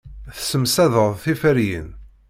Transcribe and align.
Tessemsadeḍ 0.35 1.11
tiferyin. 1.23 1.89